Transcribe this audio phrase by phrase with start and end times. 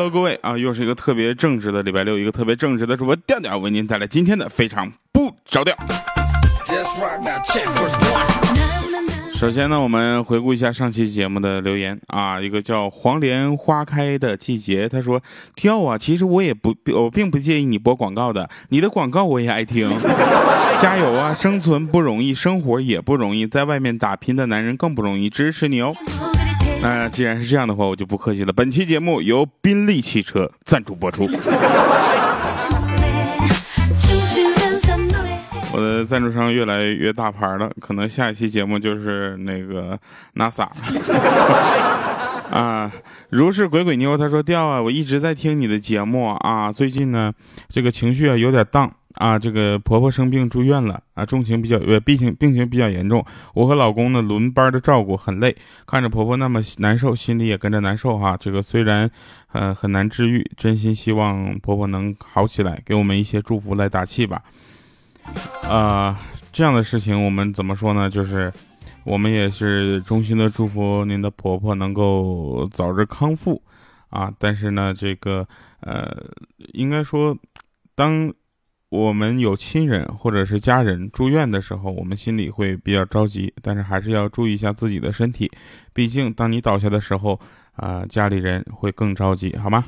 [0.00, 5.76] Hello，各位啊，又是一个特别正直的礼拜六，一个特别正直的主播调调为您带来今天的非常不着调。
[9.34, 15.20] 首先呢，我们回顾一下上期节目的留言啊，一个叫黄莲花开的季节，他说
[15.54, 19.90] ：“跳啊，其实我也不，我并不介意你播广告的，你的广告我也爱听。
[20.80, 25.94] 加油啊，生存不容易，生活也不容易，在外面打拼的男人更不容易，支持你哦。”
[26.82, 28.52] 那既然是这样的话，我就不客气了。
[28.52, 31.28] 本期节目由宾利汽车赞助播出。
[35.72, 39.98] 我的赞助商越来越大牌了，可能下一期节目就是那个
[40.34, 40.66] NASA。
[42.50, 42.90] 啊，
[43.28, 47.32] 如是鬼鬼妞，他说掉啊，我一直在听你的节目啊，最近呢，
[47.68, 55.54] 这个情绪啊有点荡啊，这个婆婆生病住院了啊，重情比较呃病情病情比较严重，我和老公呢轮班的照顾很累，
[55.86, 58.34] 看着婆婆那么难受，心里也跟着难受哈。
[58.40, 59.10] 这个虽然
[59.52, 64.42] 呃很难治愈，真心希望婆婆能好起来，给我们一些祝福来打气吧。
[65.68, 66.18] 啊，
[66.50, 68.08] 这样的事情我们怎么说呢？
[68.08, 68.50] 就是
[69.04, 73.60] 我们也是衷心的祝福您的婆婆能够早日康复
[74.08, 74.32] 啊！
[74.38, 75.46] 但是呢，这个
[75.80, 76.10] 呃，
[76.72, 77.36] 应该说，
[77.94, 78.32] 当
[78.90, 85.48] 我们有亲人或者是家人住院的时候，我们心里会比较着急，但是还是要注意一下自己的身体。
[85.92, 87.38] 毕竟，当你倒下的时候，
[87.76, 89.84] 啊，家里人会更着急，好吗？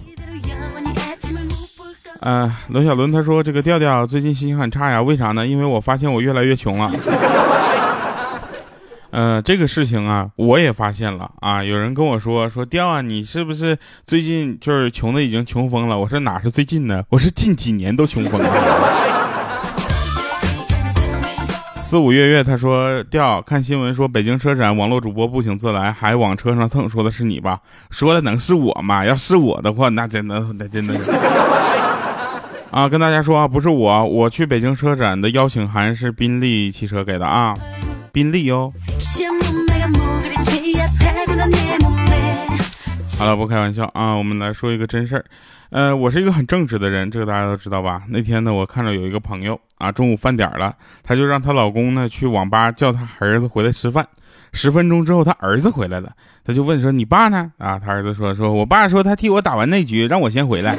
[2.20, 5.44] 呃， 罗小伦他说：“这个调调最近心情很差呀，为啥呢？
[5.44, 6.88] 因为我发现我越来越穷了。
[9.14, 11.62] 嗯，这个事情啊，我也发现了啊。
[11.62, 15.98] 有人跟我说说调啊，你是不是最近就是穷的已经穷疯了？
[15.98, 17.04] 我说哪是最近呢？
[17.10, 18.48] 我是近几年都穷疯了。
[21.82, 27.60] 四五月月他说调看新闻说北京车展网络主播不请自来，还往车上蹭，说的是你吧？
[27.90, 29.04] 说的能是我吗？
[29.04, 30.98] 要是我的话，那真的那真的。
[32.72, 37.54] ”啊，跟大家说啊，不是我，我去北京车展的邀请函是宾利汽车给的啊，
[38.12, 38.72] 宾利哦。
[43.18, 45.24] 好了，不开玩笑啊，我们来说一个真事儿。
[45.70, 48.02] 呃，我是一个很正直的人，这个大家都知道吧？
[48.08, 54.06] 那天呢，我看到有一个朋友啊，中午饭点了，她就让她老公呢去网吧叫她儿子回来吃饭。
[54.52, 56.12] 十分钟之后，她儿子回来了，
[56.44, 60.76] 她就问说：“你爸呢？”啊，她儿子说：“说我爸说他替我打完那局，让我先回来。”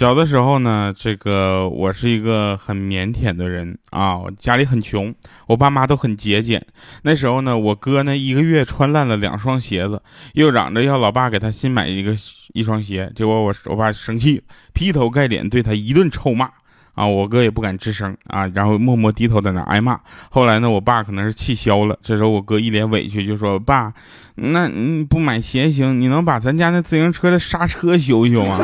[0.00, 5.14] 小的时候呢，这个我是一个很腼腆的人啊，家里很穷，
[5.46, 6.64] 我爸妈都很节俭。
[7.02, 10.02] 那时候呢，我哥呢一个月穿烂了两双鞋子，
[10.32, 12.16] 又嚷着要老爸给他新买一个
[12.54, 16.48] 一双鞋，结果我我爸生气，劈头盖脸对他一顿臭骂
[16.94, 20.00] 啊，我哥也不敢吱声啊，然后默默低头在那挨骂。
[20.30, 23.92] 后来呢，我爸可能是气消了，这时候我哥一脸委屈就说：“爸，
[24.36, 28.58] 那你不买鞋行，你能把咱家那自行车的刹车修一修吗？”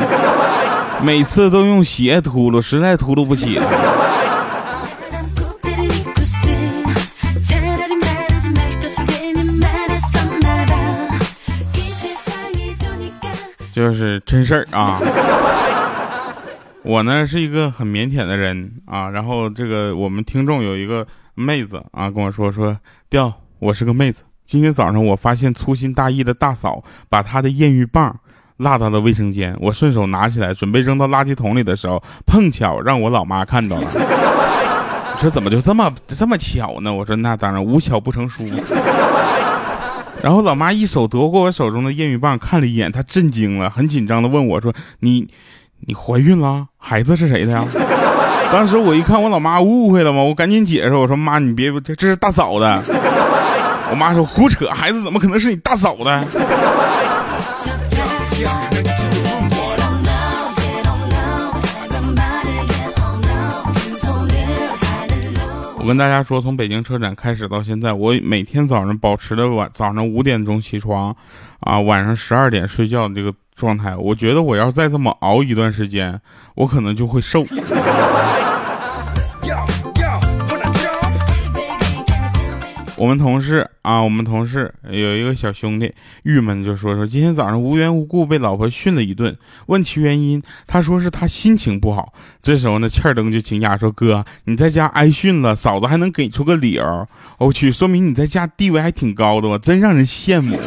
[1.03, 3.65] 每次都用鞋秃噜，实在秃噜不起了。
[13.73, 14.99] 就是真事儿啊！
[16.81, 21.05] 我呢是一个很腼腆的人啊，然后这个我们听众有一个
[21.35, 22.75] 妹子啊跟我说说，
[23.07, 24.23] 调我是个妹子。
[24.45, 28.19] 今天早上我发现粗心大意的大嫂把她的艳遇棒。
[28.57, 33.87] 落到了卫生间，我顺手拿起来准备扔到垃圾桶里的时候，碰巧让我老妈看到了。
[35.15, 36.93] 你说怎么就这么这么巧呢？
[36.93, 38.43] 我说那当然无巧不成书。
[40.21, 45.27] 然后老妈一手夺过我手中的验孕棒，看了一眼，她震惊了，很紧张的问我说：“你
[45.85, 46.65] 你怀孕了？
[46.79, 47.63] 孩子是谁的呀？”
[48.51, 52.81] 当时我一看我老妈误会了吗，我赶紧解释我说：“妈，你别这这是大嫂的。”
[53.91, 56.25] 我妈说：“胡扯，孩子怎么可能是你大嫂的？”
[65.79, 71.15] 我跟大家说，从北京车展开始到现在，我每天早上保持着晚早上五点钟起床，
[71.61, 73.95] 啊，晚上十二点睡觉的这个状态。
[73.95, 76.19] 我觉得我要再这么熬一段时间，
[76.55, 77.43] 我可能就会瘦。
[82.97, 92.11] 我们同事啊，我们同事有一个小兄弟，郁闷就说说今天早上无缘无故被老婆训了一顿，问其原因，他说是他心情不好。
[92.41, 97.07] 这时候呢，欠灯就请假说：“哥，你在家挨训了，嫂子还能给出个理由？
[97.37, 99.59] 我去，说明你在家地位还挺高的吧？
[99.59, 100.59] 真让人羡慕。”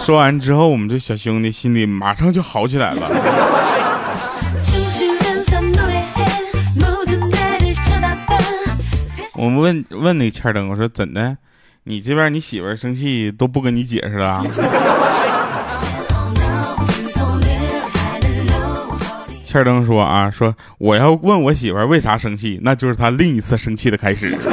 [0.00, 3.73] 说完之后，我们这小兄弟心里马上就好起来了。
[9.36, 11.36] 我们问问那个欠灯，我说怎的？
[11.84, 14.42] 你这边你媳妇生气都不跟你解释了？
[19.42, 24.36] 欠灯说啊，说我要问我媳妇为啥生气，那就是她另一次生气的开始。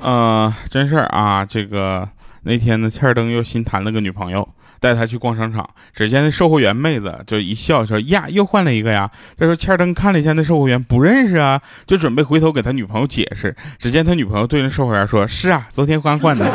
[0.00, 2.08] 呃，真事儿啊，这个
[2.42, 4.48] 那天呢，欠儿灯又新谈了个女朋友。
[4.80, 13.54] 带他去逛商场，只见那售货员妹子就一笑说：“呀，又换了一个呀。”这时候欠灯看了一下那售货员，不认识啊，就准备回头给他女朋友解释。
[13.78, 16.46] 只见他女朋友对那售货员说：“是啊，昨天刚换的。”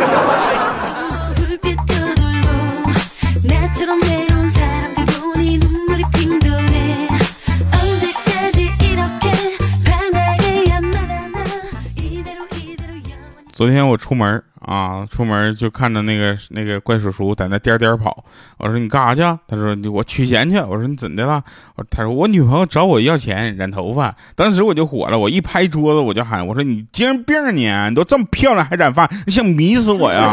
[13.52, 18.24] 昨天我出门啊，出门就看着那个那个怪叔叔在那颠颠跑。
[18.58, 19.40] 我说你干啥去？
[19.48, 20.58] 他说我取钱去。
[20.60, 21.44] 我说你怎的了？
[21.90, 24.16] 他说我女朋友找我要钱染头发。
[24.36, 27.70] 当时我就火了，我一拍桌子我就喊，我说你精神病你？
[27.90, 30.32] 你都这么漂亮还染发，你想迷死我呀？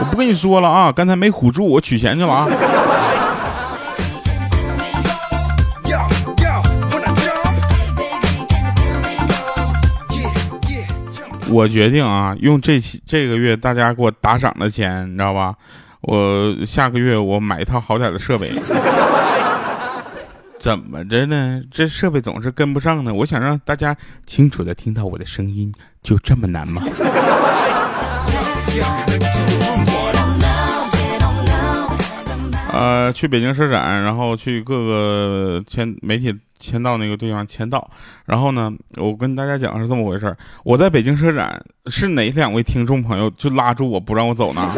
[0.00, 2.48] 我不跟你说了啊，刚才没唬住，我取钱去了啊。
[11.50, 15.54] 我决定啊，用这期这个月大家给我打赏的钱，你知道吧？
[16.02, 18.50] 我下个月我买一套好点的设备。
[20.58, 21.60] 怎么着呢？
[21.70, 23.14] 这设备总是跟不上呢。
[23.14, 23.96] 我想让大家
[24.26, 25.72] 清楚的听到我的声音，
[26.02, 26.82] 就这么难吗？
[32.72, 36.34] 呃，去北京车展，然后去各个签媒体。
[36.60, 37.88] 签到那个地方签到，
[38.26, 44.68] 然后呢，我跟大家讲是这么回事我在北京车展，是哪两位听众朋友就拉住我不让我走呢？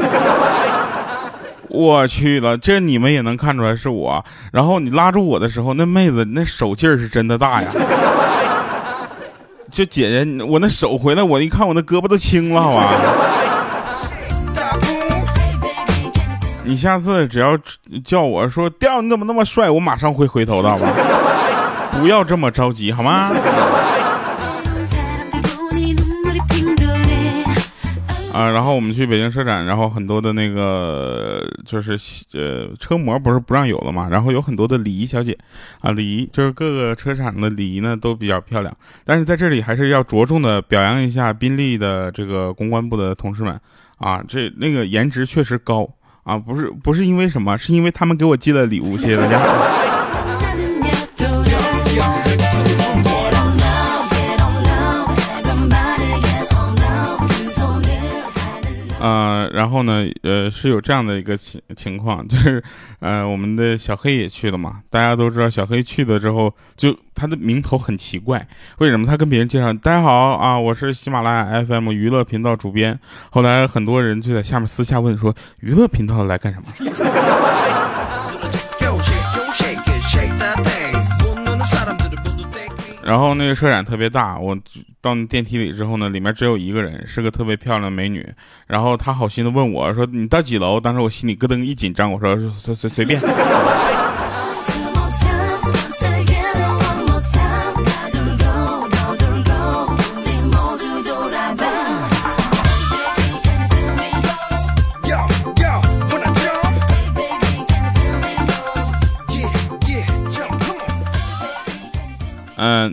[1.69, 4.23] 我去了，这你们也能看出来是我。
[4.53, 7.71] 然后你拉住我的时候，那妹子那手劲儿是真的大呀。
[9.73, 12.93] 就姐姐，我那手回来，我一看我那胳膊都青了，好吧。
[16.71, 17.59] 你下次只要
[18.05, 20.87] 叫我说调，你怎么那么帅，我马上会回头的，好吧。
[22.01, 23.29] 不要这么着急，好吗？
[28.33, 31.99] 啊，然后我们去北京车展，然后很多的那个就是
[32.35, 35.37] 呃车模不是不让有了嘛，然后有很多的礼仪小姐
[35.81, 38.73] 啊，礼仪就是各个车厂的礼仪呢都比较漂亮，
[39.05, 43.61] 但是在这里还是要着重的表扬一下宾利的这个公关部的同事们
[43.99, 45.91] 啊，这那个颜值确实高
[46.23, 49.80] 啊，不是不是因为什么，是因为他们给我寄了礼物，谢谢大家。
[59.71, 62.61] 然后呢，呃，是有这样的一个情情况， 就是，
[62.99, 64.83] 呃，我们的小黑也去了嘛。
[64.91, 68.45] 大家都知道，小黑去了之后，就他的名头很奇怪。
[68.79, 69.07] 为什么？
[69.07, 72.99] 他跟别人介绍：“大家好啊，我是喜马拉雅 FM 娱乐频道主编。”
[73.31, 75.33] 后来很多人就在下面私下问说
[75.63, 76.67] ：“娱乐频道来干什么？”
[83.11, 84.57] 然后那个车展特别大，我
[85.00, 88.25] 到电梯里之后呢，里面只有一个人，是个特别漂亮的美女。
[88.69, 93.19] 然后她好心的问我说：“你到几楼？”当时我心里咯噔一紧张，我说：“随随随便。”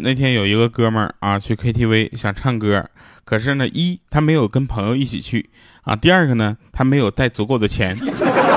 [0.07, 2.85] 那天有一个哥们儿啊，去 KTV 想唱歌，
[3.25, 5.49] 可是呢，一他没有跟朋友一起去
[5.83, 7.93] 啊，第二个呢，他没有带足够的钱，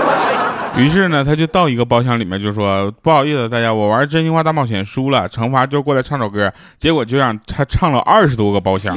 [0.78, 8.97] 于是呢，他就到一个包厢里面就说：“不好意思，大家，我玩真心话大冒险输了，惩罚就过来唱首歌。”结果就让他唱了二十多个包厢，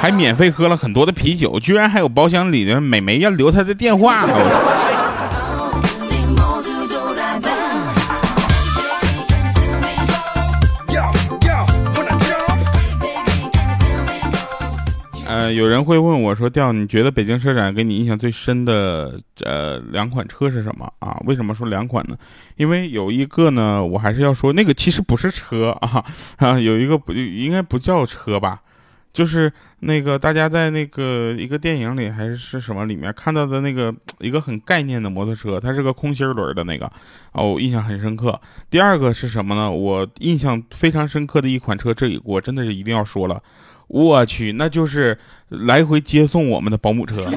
[0.00, 4.26] 还免费喝了很多的啤酒，居然还有包厢里的美眉要留他的电话。
[15.52, 21.20] 有人会问我说：“调，你觉得北京车展给你印象最深的呃两款车是什么啊？
[21.26, 22.16] 为什么说两款呢？
[22.56, 26.04] 因为有一个呢，我还是要说那个其实不是车啊
[26.38, 28.60] 啊，有一个不应该不叫车吧，
[29.12, 36.90] 就是那个大家在那个一个电影里还是是什么里面看到的那个一个很概念的摩托车，它是个空心轮的那个
[37.32, 38.40] 哦，我印象很深刻。
[38.70, 39.70] 第二个是什么呢？
[39.70, 43.42] 我印象非常深刻的一款车，这里我真的是一定要说了。”
[43.88, 45.18] 我去，那就是
[45.48, 47.20] 来回接送我们的保姆车。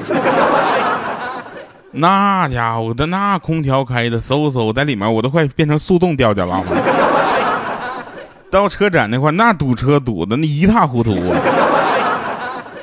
[1.94, 6.64] 那家伙的那空调开的嗖嗖，在里面我都快变成速冻调调了。
[8.50, 11.40] 到车展那块那堵车堵的那一塌糊涂啊！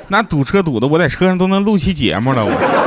[0.08, 2.79] 那堵车堵的我在车上都能录期节目了我。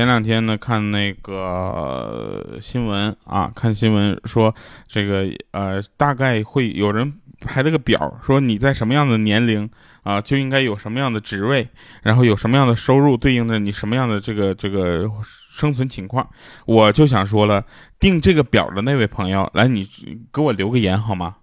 [0.00, 4.54] 前两天呢，看那个新闻啊，看新闻说
[4.88, 9.68] 这个呃，大概会有人拍了个表，说你在什么样的年龄
[10.02, 11.68] 啊，就应该有什么样的职位，
[12.02, 15.06] 然后有什么样的收入，对应的你什么样的这个这个
[15.52, 16.26] 生存情况。
[16.64, 17.62] 我就想说了，
[17.98, 19.86] 定这个表的那位朋友，来，你
[20.32, 21.36] 给我留个言好吗？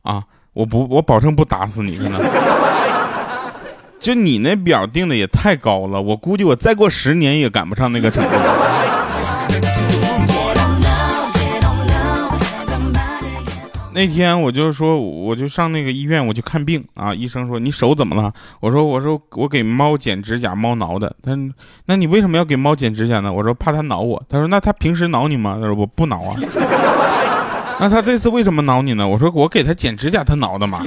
[0.00, 2.79] 啊，我不，我保证不打死你，真的。
[4.00, 8.30] 就你那表定的也太高了，我估计我再过十年也赶不上那个程度。
[13.92, 17.12] 那天我就说，我就上那个医院，我去看病啊。
[17.12, 18.32] 医生说你手怎么了？
[18.60, 21.14] 我说我说我给猫剪指甲，猫挠的。
[21.22, 21.36] 他
[21.84, 23.30] 那你为什么要给猫剪指甲呢？
[23.30, 24.22] 我说怕它挠我。
[24.30, 25.58] 他说那它平时挠你吗？
[25.60, 26.34] 他说我不挠啊。
[27.78, 29.06] 那他这次为什么挠你呢？
[29.06, 30.80] 我说我给他剪指甲，他挠的嘛。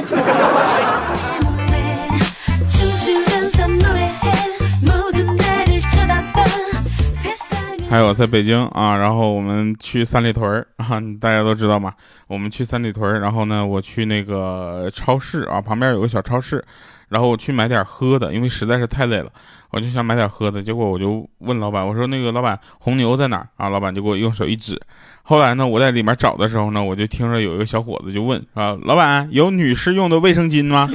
[7.94, 11.94] 还有在北京啊，然后我们去三里屯 啊，大家都知道嘛。
[12.26, 16.66] 我们去三里屯，然后呢，我去那个超市啊，旁边有个小超市，
[17.10, 19.30] 然后我去买点喝的，因为实在是太累了，
[19.70, 20.64] 我就想买点喝的。
[20.64, 23.70] 结果我就问老板，我说那个老板红牛在哪儿啊？
[23.70, 24.82] 老板就给我用手一指。
[25.22, 30.90] 后来呢，我在里面找的时候呢，我就听着有一个小伙子就问啊，老板有女士用的卫生巾吗？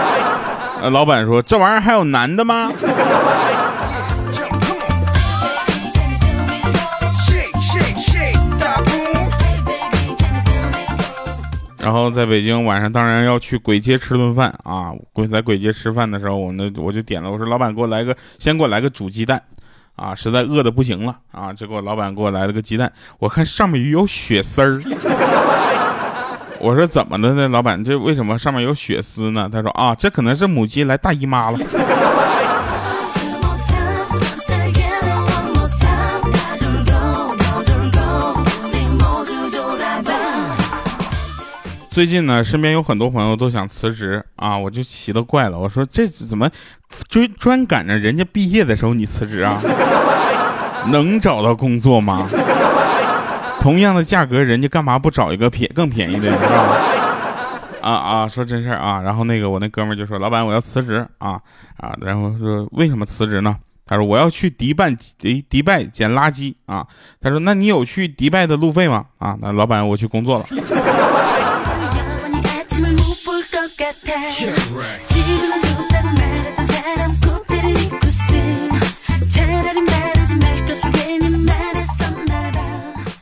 [0.82, 2.70] 呃，老板说这玩意儿还有男的吗？
[11.86, 14.90] 然后在北京晚上当然要去簋街吃顿饭啊！
[15.12, 19.40] 鬼在簋街吃饭的时候，我呢我就点了，我说老板给我来个，先给我来个煮鸡蛋，
[19.94, 24.76] 啊，实在饿的不行了啊，结果老板给我来了个鸡蛋，我看上面有血丝儿，
[26.58, 27.46] 我说怎么的呢？
[27.46, 29.48] 老板这为什么上面有血丝呢？
[29.52, 31.58] 他说啊，这可能是母鸡来大姨妈了。
[41.96, 45.58] 最近呢，身边有很多朋友都想辞职啊，我就奇了怪了。
[45.58, 46.46] 我说这怎么
[47.08, 49.58] 追专赶着人家毕业的时候你辞职啊？
[50.92, 52.28] 能找到工作吗？
[53.62, 56.30] 同样的价格，人家干嘛不找一个便更便宜的？
[56.30, 56.76] 是吧？
[57.80, 59.00] 啊啊，说真事儿啊。
[59.00, 61.40] 然后那个我那哥们就说：“老板，我要辞职啊
[61.78, 63.56] 啊！”然后说：“为什么辞职呢？”
[63.88, 66.86] 他说：“我要去迪拜迪迪拜捡垃圾啊。”
[67.22, 70.44] 他说：“那你有去迪拜的路费吗？”啊，那老板，我去工作了。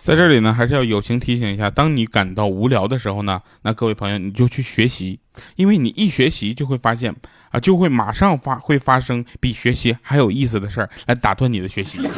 [0.02, 5.18] 在这里呢，还是要友情提醒一下：当你感到无聊的时候呢，那各位朋友你就去学习，
[5.56, 7.14] 因为你一学习就会发现
[7.50, 12.00] 啊，就会马上发会发生比学习还有意思的事儿来打断你的学习。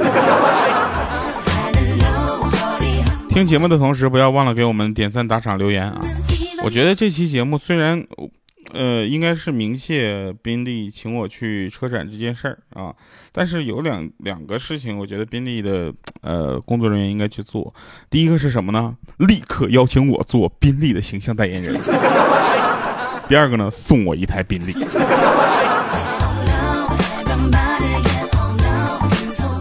[3.30, 6.00] 听节目的同时，不要忘了给我们点赞、打赏、留言啊！
[6.64, 8.06] 我觉得这期节目虽然。
[8.76, 12.94] 呃，应该是明谢宾利请我去车展这件事儿啊，
[13.32, 17.72] 但是有两两个事情，我觉得宾利的呃工作人员应该去做。
[18.10, 18.94] 第一个是什么呢？
[19.16, 21.74] 立刻邀请我做宾利的形象代言人。
[23.28, 24.72] 第二个呢，送我一台宾利。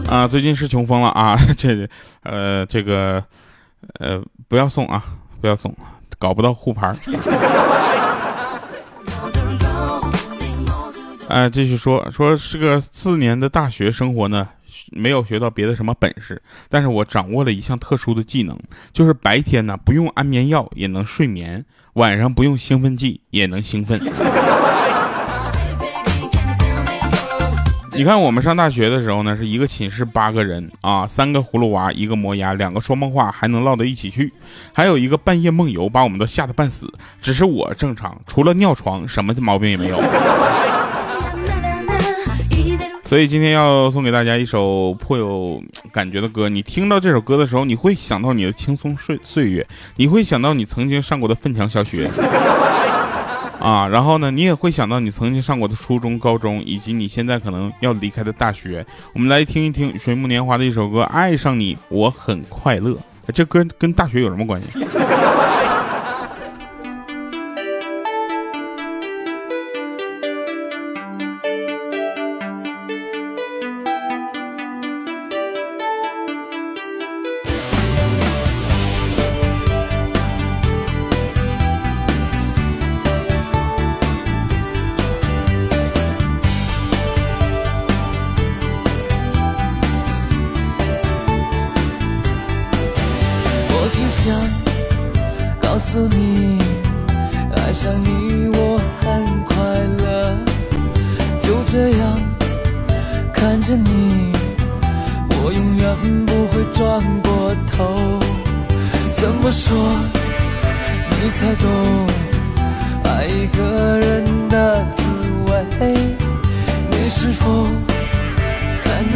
[0.08, 1.88] 啊，最近是穷疯了啊，这
[2.22, 3.24] 呃这个
[3.98, 5.02] 呃不要送啊，
[5.40, 5.74] 不要送，
[6.18, 6.92] 搞不到护牌。
[11.28, 14.48] 哎，继续说说是个四年的大学生活呢，
[14.92, 18.56] 没有学到别的什么本事，但是我掌握了一项特殊的技能，
[18.92, 21.64] 就是白天呢不用安眠药也能睡眠，
[21.94, 24.00] 晚上不用兴奋剂也能兴奋。
[27.92, 34.30] 你看我们上大学的时候呢，是一个寝室八个人啊，三个葫芦娃，一个磨牙，两个说梦话还能唠到一起去，
[34.72, 36.86] 还有一个半夜梦游，把我们都吓得半死，
[37.20, 39.98] 只是我正常，除了尿床，什么毛病也没有。
[43.16, 45.58] 所以今天要送给大家一首颇有
[45.90, 46.50] 感觉的歌。
[46.50, 52.10] 你听到这首歌的时候，你会想到你的轻松岁岁月，你会想到你曾经上过的奋强小学，
[53.58, 58.84] 啊，然后呢，你也会想到你曾经上过的初中、高中，以及你现在可能要离开的大学。
[59.14, 62.90] 我们来听一听水木年华的一首歌《爱上你我很快乐》。
[63.34, 64.78] 这歌跟大学有什么关系？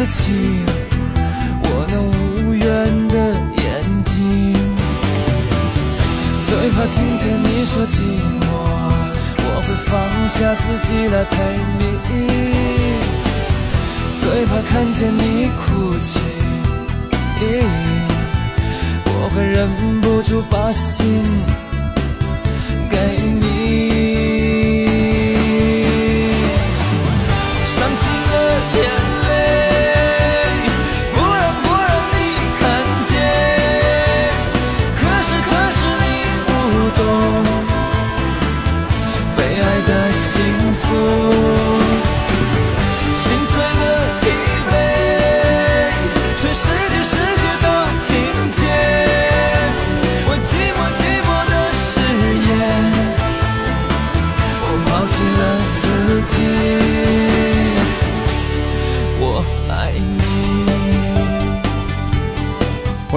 [0.01, 0.65] 看得清
[1.61, 2.65] 我那无怨
[3.07, 3.15] 的
[3.61, 3.63] 眼
[4.03, 4.17] 睛？
[6.49, 8.01] 最怕听见你说寂
[8.41, 8.43] 寞，
[9.37, 9.91] 我会放
[10.27, 11.33] 下自己来陪
[11.77, 11.81] 你。
[14.19, 16.19] 最怕看见你哭泣，
[19.05, 19.69] 我会忍
[20.01, 21.23] 不住把心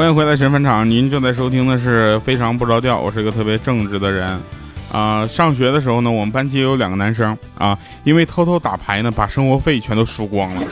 [0.05, 4.39] 欢迎回来神返场，您正在收听的是非常不着调，我是一个特别正直的人。
[4.93, 10.63] 啊、上学的时候呢，我们班级有两个男生啊，因为偷偷打牌呢，把生活费全都输光了。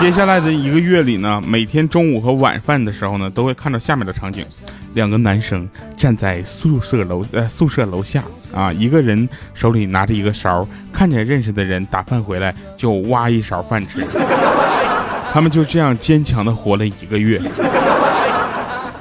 [0.00, 4.46] 接下来的一个月里呢，每天中午和晚饭的时候呢，都会看到下面的场景：
[4.94, 14.02] 两个男生站在宿舍楼呃宿舍楼下啊，一个人手里拿着一个勺，看见认识的人打饭回来就挖一勺饭吃。
[15.34, 17.38] 他们就这样坚强的活了一个月。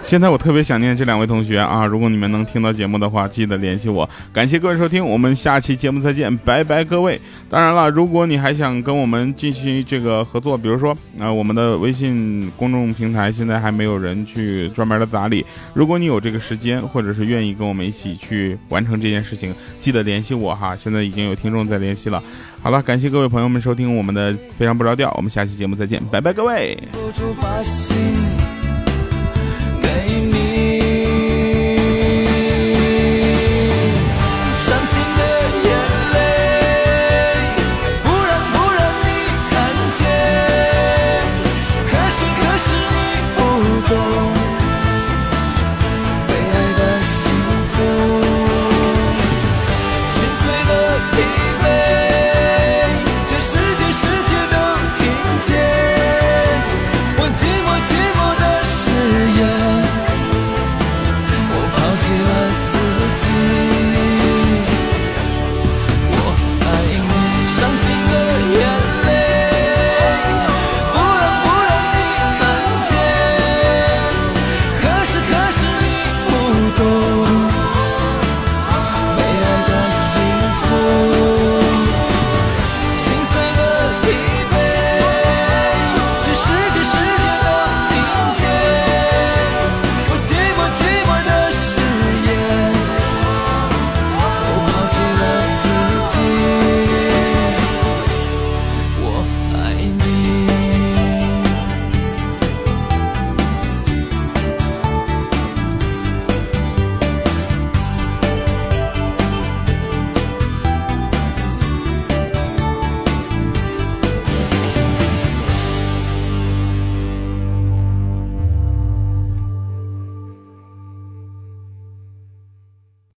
[0.07, 1.85] 现在我特别想念这两位同学啊！
[1.85, 4.09] 如果你们能听到节目的话，记得联系我。
[4.31, 7.19] 感谢各位收听，我们下期节目再见，拜拜各位。
[7.49, 15.45] 当然了，如果你还想跟我们进行这个合作，比如说啊、我们的微信公众平台现在还没有人去专门的打理。
[15.73, 20.73] 如果你有这个时间，或者是愿意跟我们一起去完成这件事情，记得联系我哈。
[20.73, 22.23] 现在已经有听众在联系了。
[22.61, 26.77] 好了，感谢各位朋友们收听我们的非常不着调，我们下期节目再见，拜拜各位。
[26.93, 27.97] 不住把心